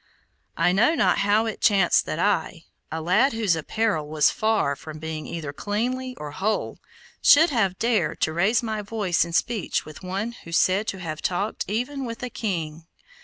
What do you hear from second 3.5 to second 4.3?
apparel